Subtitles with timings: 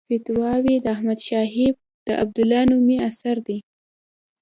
[0.07, 1.67] فتاوی احمدشاهي
[2.07, 3.59] د عبدالله نومي اثر دی.